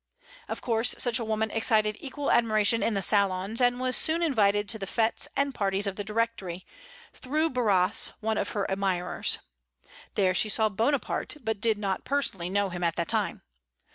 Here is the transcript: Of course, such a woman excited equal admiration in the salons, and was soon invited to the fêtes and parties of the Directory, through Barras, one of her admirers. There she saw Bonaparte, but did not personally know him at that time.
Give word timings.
Of 0.47 0.61
course, 0.61 0.95
such 0.97 1.19
a 1.19 1.23
woman 1.23 1.51
excited 1.51 1.95
equal 1.99 2.31
admiration 2.31 2.81
in 2.81 2.95
the 2.95 3.03
salons, 3.03 3.61
and 3.61 3.79
was 3.79 3.95
soon 3.95 4.23
invited 4.23 4.67
to 4.69 4.79
the 4.79 4.87
fêtes 4.87 5.27
and 5.35 5.53
parties 5.53 5.85
of 5.85 5.95
the 5.95 6.03
Directory, 6.03 6.65
through 7.13 7.51
Barras, 7.51 8.13
one 8.19 8.39
of 8.39 8.53
her 8.53 8.65
admirers. 8.67 9.37
There 10.15 10.33
she 10.33 10.49
saw 10.49 10.69
Bonaparte, 10.69 11.37
but 11.43 11.61
did 11.61 11.77
not 11.77 12.03
personally 12.03 12.49
know 12.49 12.69
him 12.69 12.83
at 12.83 12.95
that 12.95 13.09
time. 13.09 13.43